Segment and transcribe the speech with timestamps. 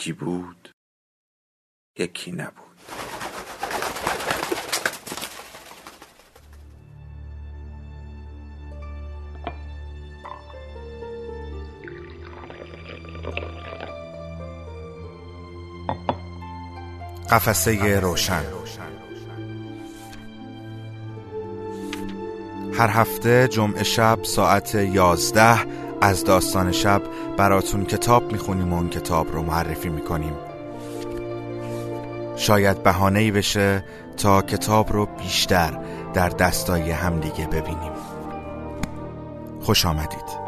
[0.00, 0.70] یکی بود
[1.98, 2.54] یکی نبود.
[17.30, 18.44] قفسه روشن.
[22.72, 25.66] هر هفته جمعه شب ساعت یازده
[26.00, 27.02] از داستان شب
[27.36, 30.34] براتون کتاب می‌خونیم و اون کتاب رو معرفی می‌کنیم.
[32.36, 33.84] شاید بهانه بشه
[34.16, 35.78] تا کتاب رو بیشتر
[36.14, 37.92] در دستای همدیگه ببینیم.
[39.60, 40.39] خوش آمدید.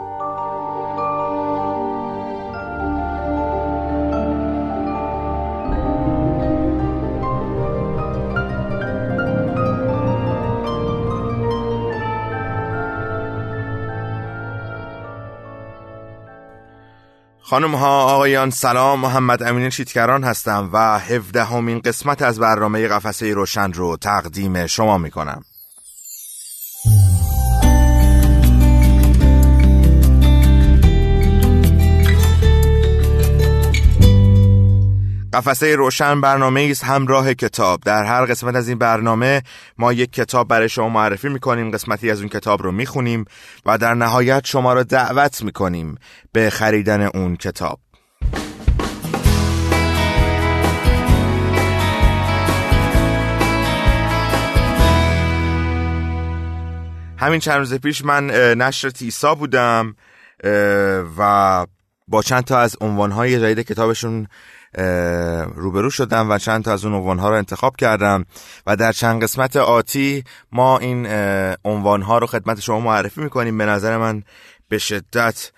[17.52, 19.00] خانم ها آقایان سلام.
[19.00, 25.10] محمد امین شیتکران هستم و هفدهمین قسمت از برنامه قفسه روشن رو تقدیم شما می
[25.10, 25.44] کنم
[35.32, 37.80] قفسه روشن برنامه است همراه کتاب.
[37.84, 39.42] در هر قسمت از این برنامه
[39.78, 43.24] ما یک کتاب برای شما معرفی می‌کنیم قسمتی از اون کتاب رو می‌خونیم
[43.66, 45.98] و در نهایت شما را دعوت می‌کنیم
[46.32, 47.80] به خریدن اون کتاب.
[57.18, 59.96] همین چند روز پیش من نشر تیسا بودم
[61.18, 61.66] و
[62.08, 64.26] با چند تا از عنوانهای جدید کتابشون
[65.54, 68.24] روبرو شدم و چند تا از اون عنوانها رو انتخاب کردم
[68.66, 71.06] و در چند قسمت آتی ما این
[71.64, 73.58] عنوانها رو خدمت شما معرفی می‌کنیم.
[73.58, 74.22] به نظر من
[74.68, 75.50] به شدت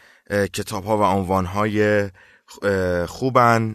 [0.53, 2.11] کتاب ها و عنوانهای
[3.07, 3.75] خوبن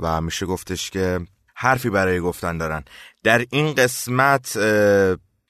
[0.00, 1.20] و میشه گفتش که
[1.54, 2.84] حرفی برای گفتن دارن.
[3.24, 4.58] در این قسمت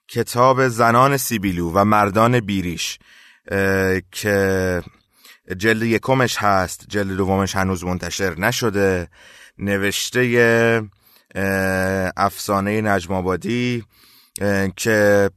[0.09, 2.99] کتاب زنان سیبیلو و مردان بیریش
[4.11, 4.83] که
[5.59, 9.09] جلد یکمش هست جلد دومش هنوز منتشر نشده.
[9.59, 10.83] نوشته
[12.17, 13.85] افسانه نجمابادی
[14.77, 15.31] که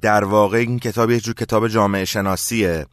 [0.00, 2.86] در واقع این کتاب یک جور کتاب جامعه شناسیه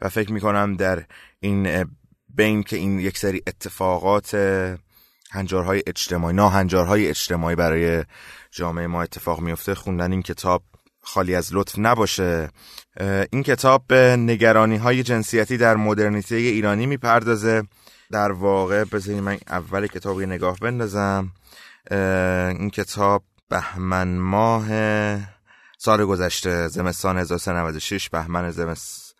[0.00, 1.04] و فکر می‌کنم در
[1.40, 1.84] این
[2.28, 4.34] بین که این یک سری اتفاقات
[5.30, 8.04] هنجارهای اجتماعی هنجارهای اجتماعی برای
[8.50, 10.62] جامعه ما اتفاق میفته خوندن این کتاب
[11.02, 12.50] خالی از لطف نباشه.
[13.32, 17.62] این کتاب به نگرانی های جنسیتی در مدرنیته ایرانی می‌پردازه.
[18.10, 21.32] در واقع بذارید من اول کتاب یه نگاه بندازم.
[21.90, 24.68] این کتاب بهمن ماه
[25.78, 29.14] سال گذشته زمستان 1396 بهمن زمس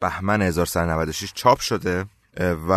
[0.00, 2.04] بهمن 1396 چاپ شده.
[2.68, 2.72] و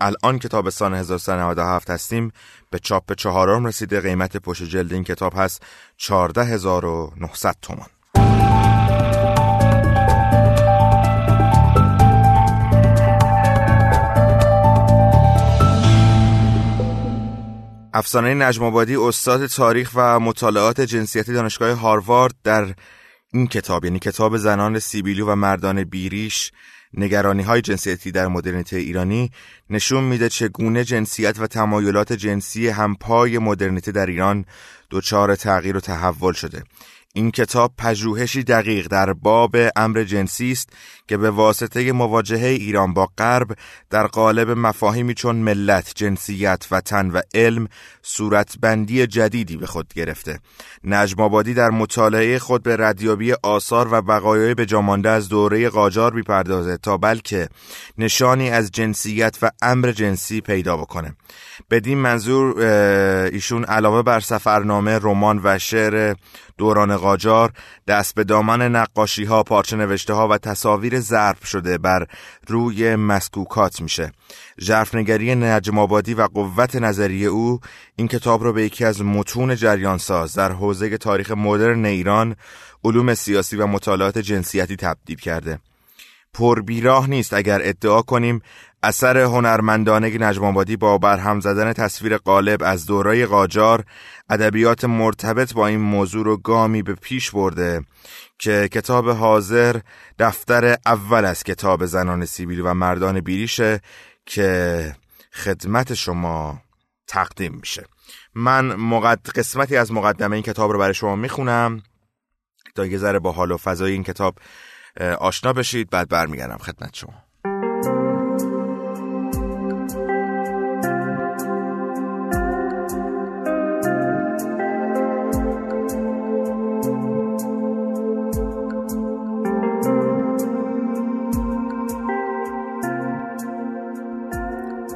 [0.00, 2.32] الان کتاب سال 1397 هستیم.
[2.70, 4.00] به چاپ چهارم رسیده.
[4.00, 5.62] قیمت پشت جلد این کتاب هست
[5.98, 7.88] 14900 تومان.
[17.98, 22.74] افسانه نجم آبادی استاد تاریخ و مطالعات جنسیتی دانشگاه هاروارد در
[23.32, 26.52] این کتاب یعنی کتاب زنان سیبیلو و مردان بیریش
[26.94, 29.30] نگرانی های جنسیتی در مدرنیته ایرانی
[29.70, 34.44] نشون میده چگونه جنسیت و تمایلات جنسی همپای مدرنیته در ایران
[34.90, 36.62] دچار تغییر و تحول شده.
[37.18, 40.68] این کتاب پژوهشی دقیق در باب امر جنسی است
[41.08, 43.56] که به واسطه مواجهه ایران با غرب
[43.90, 47.68] در قالب مفاهیمی چون ملت، جنسیت، وطن و علم
[48.02, 50.40] صورتبندی جدیدی به خود گرفته.
[50.84, 56.12] نجم آبادی در مطالعه خود به ردیابی آثار و بقایای به جامانده از دوره قاجار
[56.12, 57.48] می‌پردازه تا بلکه
[57.98, 61.16] نشانی از جنسیت و امر جنسی پیدا بکنه.
[61.70, 62.60] بدین منظور
[63.32, 66.14] ایشون علاوه بر سفرنامه، رمان و شعر
[66.58, 67.52] دوران قاجار
[67.86, 72.06] دست به دامن نقاشی ها، پارچه نوشته ها و تصاویر ضرب شده بر
[72.46, 74.12] روی مسکوکات میشه.
[74.58, 77.60] جرفنگری نجم آبادی و قوت نظریه او
[77.96, 82.36] این کتاب رو به یکی از متون جریانساز در حوزه تاریخ مدرن ایران
[82.84, 85.58] علوم سیاسی و مطالعات جنسیتی تبدیل کرده.
[86.34, 88.42] پربیراه نیست اگر ادعا کنیم
[88.82, 93.84] اثر هنرمندانه نجمابادی با برهم زدن تصویر قالب از دوره قاجار
[94.30, 97.84] ادبیات مرتبط با این موضوع رو گامی به پیش برده
[98.38, 99.80] که کتاب حاضر
[100.18, 103.80] دفتر اول از کتاب زنان سیبیل و مردان بیریشه
[104.26, 104.96] که
[105.32, 106.62] خدمت شما
[107.06, 107.84] تقدیم میشه.
[108.34, 109.28] من مقد...
[109.34, 111.82] قسمتی از مقدمه این کتاب رو برای شما می‌خونم.
[112.74, 114.38] تا یه ذره با حال و فضای این کتاب
[115.18, 117.27] آشنا بشید بعد برمیگردم خدمت شما.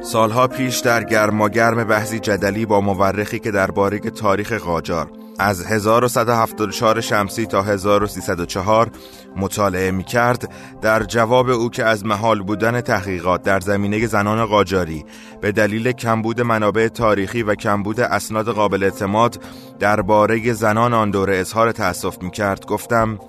[0.03, 7.45] سالها پیش در گرماگرم بحثی جدلی با مورخی که درباره تاریخ قاجار از 1174 شمسی
[7.45, 8.91] تا 1304
[9.35, 15.05] مطالعه می کرد در جواب او که از محال بودن تحقیقات در زمینه زنان قاجاری
[15.41, 19.43] به دلیل کمبود منابع تاریخی و کمبود اسناد قابل اعتماد
[19.79, 23.19] درباره زنان آن دوره اظهار تأسف می کرد گفتم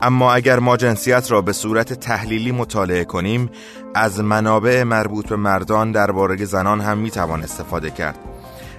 [0.00, 3.50] اما اگر ما جنسیت را به صورت تحلیلی مطالعه کنیم
[3.94, 8.18] از منابع مربوط به مردان درباره زنان هم می‌توان استفاده کرد.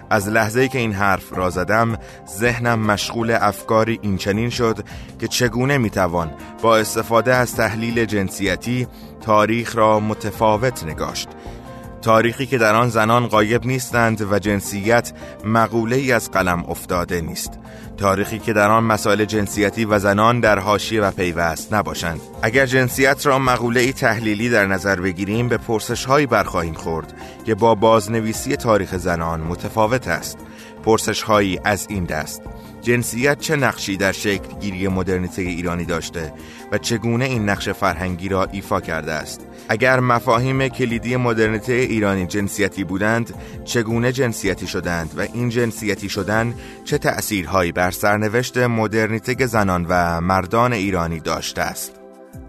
[0.10, 1.98] از لحظه که این حرف را زدم
[2.38, 4.80] ذهنم مشغول افکاری اینچنین شد
[5.20, 6.32] که چگونه می‌توان
[6.62, 8.88] با استفاده از تحلیل جنسیتی
[9.22, 11.30] تاریخ را متفاوت نگاشت.
[12.02, 15.12] تاریخی که در آن زنان قایب نیستند و جنسیت
[15.46, 17.60] مقوله ای از قلم افتاده نیست.
[17.98, 22.22] تاریخی که در آن مسائل جنسیتی و زنان در حاشیه و پیوست نباشند.
[22.42, 27.14] اگر جنسیت را مقوله ای تحلیلی در نظر بگیریم به پرسش هایی برخواهیم خورد
[27.46, 30.38] که با بازنویسی تاریخ زنان متفاوت است.
[30.84, 32.42] پرسش هایی از این دست.
[32.82, 36.34] جنسیت چه نقشی در شکل گیری مدرنیته ایرانی داشته
[36.72, 42.84] و چگونه این نقش فرهنگی را ایفا کرده است؟ اگر مفاهیم کلیدی مدرنیته ایرانی جنسیتی
[42.84, 43.34] بودند
[43.66, 46.54] چگونه جنسیتی شدند و این جنسیتی شدن
[46.86, 51.99] چه تأثیرهایی بر سرنوشت مدرنیته زنان و مردان ایرانی داشته است؟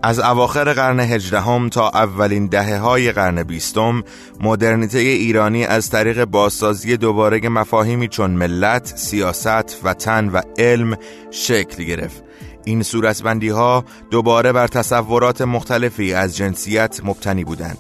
[0.03, 4.03] از اواخر قرن هجدهم تا اولین دهه های قرن بیستم
[4.41, 10.97] مدرنیته ایرانی از طریق بازسازی دوباره مفاهیمی چون ملت، سیاست، وطن و علم
[11.31, 12.23] شکل گرفت.
[12.65, 17.79] این صورتبندی ها دوباره بر تصورات مختلفی از جنسیت مبتنی بودند.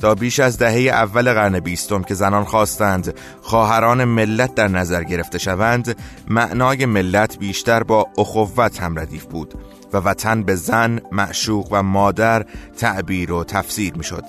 [0.00, 5.38] تا بیش از دهه اول قرن بیستم که زنان خواستند خواهران ملت در نظر گرفته
[5.38, 5.96] شوند
[6.28, 9.54] معنای ملت بیشتر با اخوت هم ردیف بود.
[9.92, 12.46] و وطن به زن، معشوق و مادر
[12.78, 14.24] تعبیر و تفسیر می شد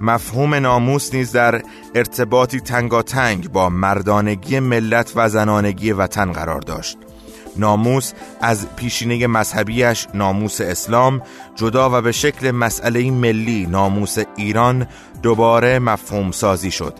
[0.00, 1.62] مفهوم ناموس نیز در
[1.94, 6.98] ارتباطی تنگاتنگ با مردانگی ملت و زنانگی وطن قرار داشت.
[7.56, 11.22] ناموس از پیشینه مذهبیش ناموس اسلام
[11.54, 14.86] جدا و به شکل مسئله ملی ناموس ایران
[15.22, 16.94] دوباره مفهوم سازی شد.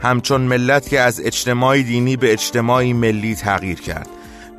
[0.00, 4.08] همچون ملت که از اجتماعی دینی به اجتماعی ملی تغییر کرد.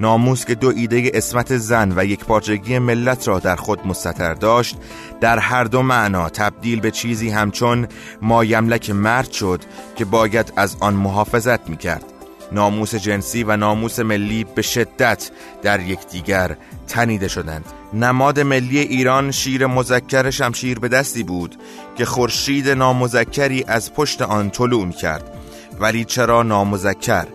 [0.02, 4.78] ناموس که دو ایده اسمت زن و یک پارچگی ملت را در خود مستطر داشت
[5.22, 7.88] در هر دو معنا تبدیل به چیزی همچون
[8.22, 9.62] مایملک مرد شد
[9.96, 12.06] که باید از آن محافظت می کرد
[12.52, 15.32] ناموس جنسی و ناموس ملی به شدت
[15.62, 16.58] در یکدیگر
[16.88, 17.66] تنیده شدند.
[17.94, 21.56] نماد ملی ایران شیر مذکر شمشیر به دستی بود
[21.96, 25.38] که خورشید نامذکری از پشت آن طلوع کرد
[25.80, 27.28] ولی چرا نامذکر؟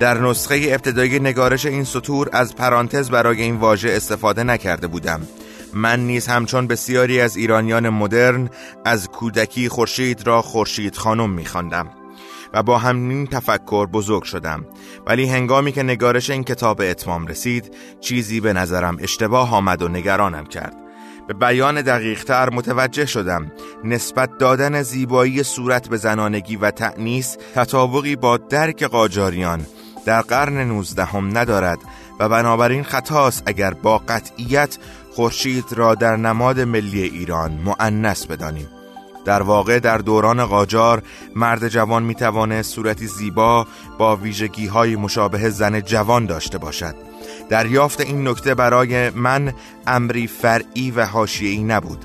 [0.00, 5.20] در نسخه ابتدایی نگارش این سطور از پرانتز برای این واژه استفاده نکرده بودم.
[5.74, 8.50] من نیز همچون بسیاری از ایرانیان مدرن
[8.84, 11.90] از کودکی خورشید را خورشید خانم میخواندم
[12.54, 14.66] و با همین تفکر بزرگ شدم.
[15.06, 20.46] ولی هنگامی که نگارش این کتاب اتمام رسید چیزی به نظرم اشتباه آمد و نگرانم
[20.46, 20.76] کرد.
[21.28, 23.52] به بیان دقیقتر متوجه شدم.
[23.84, 29.66] نسبت دادن زیبایی صورت به زنانگی و تعنیس تطابقی با درک قاجاریان
[30.04, 31.78] در قرن نوزدهم ندارد
[32.18, 34.78] و بنابراین خطاست اگر با قطعیت
[35.14, 38.68] خورشید را در نماد ملی ایران معنس بدانیم.
[39.24, 41.02] در واقع در دوران قاجار
[41.36, 43.66] مرد جوان می توانست صورتی زیبا
[43.98, 46.94] با ویژگی های مشابه زن جوان داشته باشد.
[47.48, 49.52] دریافت این نکته برای من
[49.86, 52.04] امری فرعی و حاشیه‌ای نبود.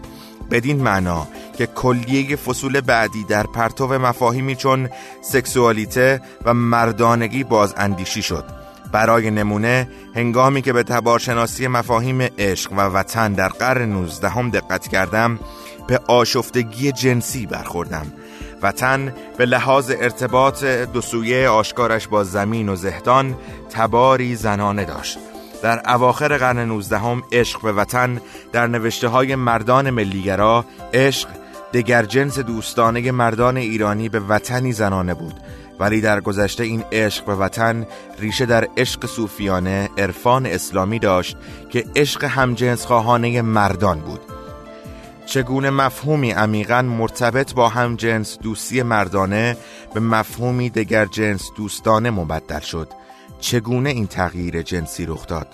[0.51, 4.89] بدین معنا که کلیه فصول بعدی در پرتو مفاهیمی چون
[5.21, 8.45] سکسوالیته و مردانگی باز اندیشی شد.
[8.91, 14.87] برای نمونه هنگامی که به تبارشناسی مفاهیم عشق و وطن در قرن 19 هم دقت
[14.87, 15.39] کردم
[15.87, 18.13] به آشفتگی جنسی برخوردم.
[18.61, 23.35] وطن به لحاظ ارتباط دو سویه آشکارش با زمین و زهدان
[23.69, 25.17] تباری زنانه داشت.
[25.65, 31.29] در اواخر قرن 19 هم عشق به وطن در نوشته های مردان ملیگرا عشق
[31.73, 35.33] دگر جنس دوستانه مردان ایرانی به وطنی زنانه بود.
[35.79, 37.87] ولی در گذشته این عشق به وطن
[38.19, 41.37] ریشه در عشق صوفیانه عرفان اسلامی داشت
[41.69, 44.21] که عشق همجنس خواهانه مردان بود.
[45.25, 49.57] چگونه مفهومی عمیقا مرتبط با هم جنس دوستی مردانه
[49.93, 53.04] به مفهومی دگر جنس دوستانه مبدل شد؟
[53.39, 55.47] چگونه این تغییر جنسی رخ داد؟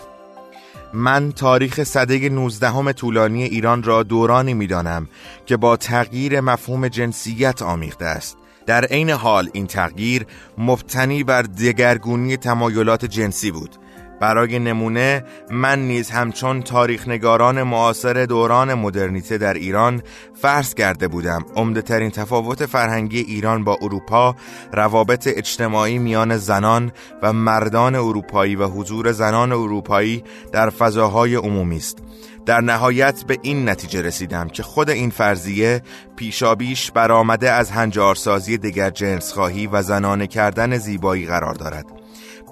[0.93, 5.07] من تاریخ صده 19 طولانی ایران را دورانی می‌دانم
[5.45, 8.37] که با تغییر مفهوم جنسیت آمیخته است.
[8.65, 10.25] در عین حال این تغییر
[10.57, 13.75] مبتنی بر دگرگونی تمایلات جنسی بود.
[14.21, 20.01] برای نمونه من نیز همچون تاریخ نگاران معاصر دوران مدرنیته در ایران
[20.41, 21.45] فرض کرده بودم.
[21.55, 24.35] عمده ترین تفاوت فرهنگی ایران با اروپا
[24.73, 31.97] روابط اجتماعی میان زنان و مردان اروپایی و حضور زنان اروپایی در فضاهای عمومی است.
[32.45, 35.81] در نهایت به این نتیجه رسیدم که خود این فرضیه
[36.15, 42.00] پیشابیش برآمده از هنجارسازی دیگر جنس خواهی و زنانه کردن زیبایی قرار دارد.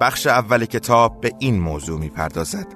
[0.01, 2.67] بخش اول کتاب به این موضوع می پردازد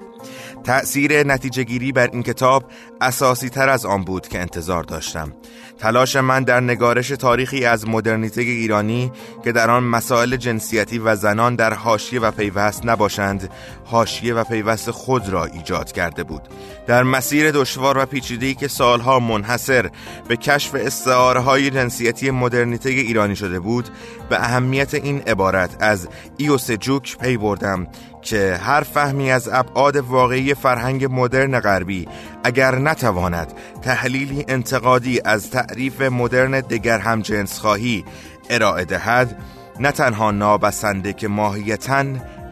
[0.63, 2.63] تأثیر نتیجه گیری بر این کتاب
[3.03, 5.33] اساسی تر از آن بود که انتظار داشتم.
[5.79, 9.12] تلاش من در نگارش تاریخی از مدرنیته ایرانی
[9.43, 13.50] که در آن مسائل جنسیتی و زنان در حاشیه و پیوست نباشند
[13.86, 16.41] حاشیه و پیوست خود را ایجاد کرده بود.
[16.88, 19.89] در مسیر دشوار و پیچیده‌ای که سالها منحصر
[20.27, 23.89] به کشف استعاره های جنسیتی مدرنیته ایرانی شده بود
[24.29, 26.07] به اهمیت این عبارت از
[26.38, 27.88] ایوس جوک پی بردم
[28.24, 32.07] که هر فهمی از ابعاد واقعی فرهنگ مدرن غربی
[32.43, 38.05] اگر نتواند تحلیلی انتقادی از تعریف مدرن دگر هم جنس خواهی
[38.50, 39.41] ارائه دهد
[39.79, 42.05] نه تنها نابسنده که ماهیتا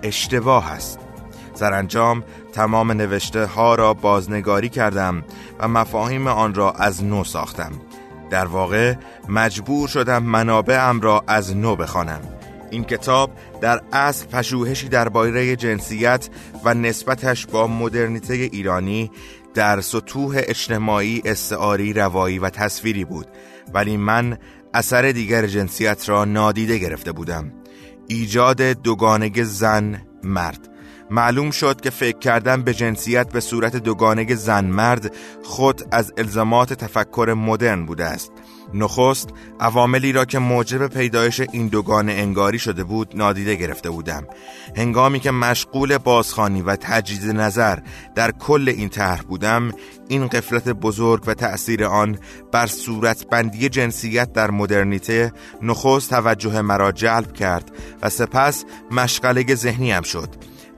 [0.03, 0.99] اشتباه است.
[1.53, 5.23] سرانجام تمام نوشته ها را بازنگاری کردم
[5.59, 7.71] و مفاهیم آن را از نو ساختم.
[8.29, 8.95] در واقع
[9.29, 12.21] مجبور شدم منابعم را از نو بخوانم.
[12.71, 13.31] این کتاب
[13.61, 16.29] در اصل پژوهشی درباره جنسیت
[16.63, 19.11] و نسبتش با مدرنیته ایرانی
[19.53, 23.27] در سطوح اجتماعی استعاری روایی و تصویری بود.
[23.73, 24.37] ولی من
[24.73, 27.53] اثر دیگر جنسیت را نادیده گرفته بودم.
[28.07, 30.67] ایجاد دوگانه زن مرد.
[31.09, 36.73] معلوم شد که فکر کردن به جنسیت به صورت دوگانه زن مرد خود از الزامات
[36.73, 38.31] تفکر مدرن بوده است.
[38.73, 44.27] نخست عواملی را که موجب پیدایش این دوگان انگاری شده بود نادیده گرفته بودم.
[44.77, 47.79] هنگامی که مشغول بازخانی و تجدید نظر
[48.15, 49.71] در کل این طرح بودم
[50.07, 52.17] این قفلت بزرگ و تأثیر آن
[52.51, 60.01] بر صورت بندی جنسیت در مدرنیته نخست توجه مرا جلب کرد و سپس مشغله ذهنیم
[60.01, 60.29] شد.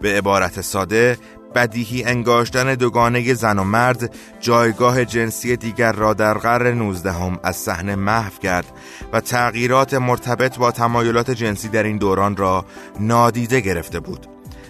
[0.02, 1.18] به عبارت ساده
[1.56, 7.56] بدیهی انگاشتن دوگانه زن و مرد جایگاه جنسی دیگر را در قرن 19 هم از
[7.56, 8.66] صحنه محو کرد
[9.14, 12.66] و تغییرات مرتبط با تمایلات جنسی در این دوران را
[13.00, 14.28] نادیده گرفته بود.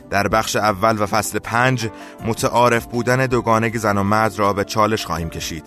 [0.10, 1.90] در بخش اول و فصل پنج
[2.26, 5.64] متعارف بودن دوگانه زن و مرد را به چالش خواهیم کشید.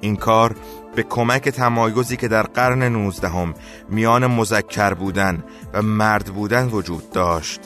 [0.00, 0.54] این کار
[0.94, 3.54] به کمک تمایزی که در قرن 19 هم
[3.88, 7.60] میان مذکر بودن و مرد بودن وجود داشت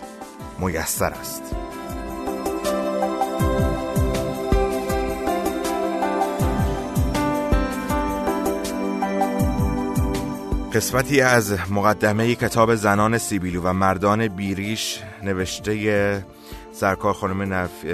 [0.59, 1.64] میسر است.
[10.75, 16.27] قسمتی از مقدمه کتاب زنان سیبیلو و مردان بیریش نوشته
[16.73, 17.85] سرکار خانم نف...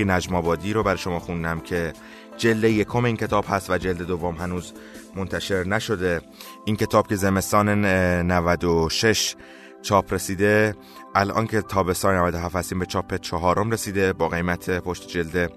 [0.00, 1.92] نجمابادی رو برای شما خوندم که
[2.36, 4.72] جلد یکم این کتاب هست و جلد دوم هنوز
[5.16, 6.20] منتشر نشده.
[6.64, 7.84] این کتاب که زمستان
[8.22, 9.36] 96
[9.82, 10.74] چاپ رسیده
[11.14, 15.52] الان که تابستان 97 هستیم به چاپ چهارم رسیده با قیمت پشت جلد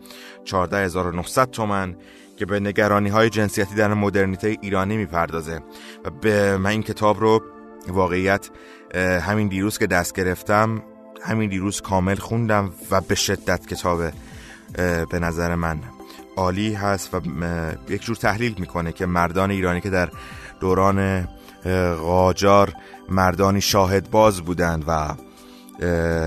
[0.45, 1.95] 14900 تومن.
[2.37, 5.59] که به نگرانی های جنسیتی در مدرنیته ایرانی می‌پردازه.
[6.05, 7.41] و به من این کتاب رو
[7.87, 8.49] واقعیت
[9.21, 10.83] همین دیروز که دست گرفتم
[11.23, 14.01] همین دیروز کامل خوندم و به شدت کتاب
[15.11, 15.79] به نظر من
[16.35, 17.21] عالی هست و
[17.89, 20.09] یک جور تحلیل می‌کنه که مردان ایرانی که در
[20.59, 21.27] دوران
[22.01, 22.73] قاجار
[23.09, 25.15] مردانی شاهد باز بودند و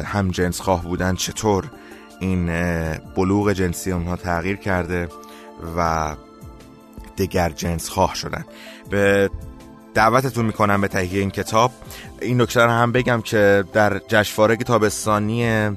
[0.02, 1.70] هم جنس خواه بودند چطور
[2.20, 2.46] این
[3.16, 5.08] بلوغ جنسی اونها تغییر کرده؟
[5.76, 6.16] و
[7.18, 8.44] دگر جنس خواه شدن.
[8.90, 9.30] به
[9.94, 11.72] دعوتتون می‌کنم به تهیه این کتاب.
[12.20, 15.70] این نکته هم بگم که در جشنواره تابستانی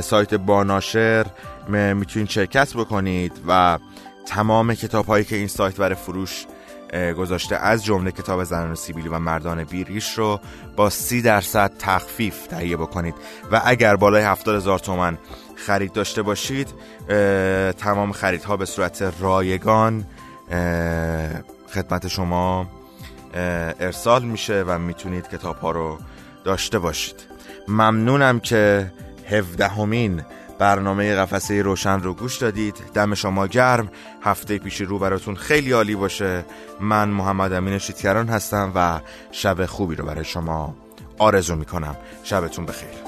[0.00, 1.26] سایت باناشر
[1.68, 3.78] می‌تونید شرکت بکنید و
[4.26, 6.46] تمام کتاب هایی که این سایت برای فروش
[6.94, 10.40] گذاشته از جمله کتاب زنان سیبیلی و مردان بیریش رو
[10.76, 13.14] با سی درصد تخفیف تهیه بکنید.
[13.52, 15.18] و اگر بالای هفتاد هزار تومن
[15.56, 16.68] خرید داشته باشید
[17.78, 20.04] تمام خریدها به صورت رایگان
[21.74, 22.66] خدمت شما
[23.80, 25.98] ارسال میشه و می‌تونید کتاب ها رو
[26.44, 27.16] داشته باشید.
[27.68, 28.92] ممنونم که
[29.30, 30.22] هفدهمین
[30.58, 32.76] برنامه قفسه روشن رو گوش دادید.
[32.94, 33.88] دم شما گرم.
[34.22, 36.44] هفته پیشی رو براتون خیلی عالی باشه.
[36.80, 39.00] من محمد امین شیتگران هستم و
[39.32, 40.74] شب خوبی رو برای شما
[41.18, 41.96] آرزو می‌کنم.
[42.24, 43.07] شبتون بخیر.